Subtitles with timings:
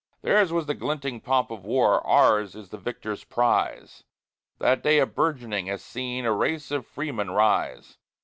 [0.23, 4.03] Theirs was the glinting pomp of war; ours is the victor's prize:
[4.57, 7.99] That day of bourgeoning has seen a race of freemen rise.